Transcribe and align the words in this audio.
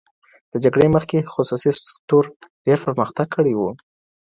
د 0.51 0.53
جګړي 0.63 0.87
مخکي 0.95 1.19
خصوصي 1.33 1.71
سکتور 1.89 2.23
ډېر 2.65 2.77
پرمختګ 2.85 3.27
کړی 3.35 3.53
و. 3.55 3.61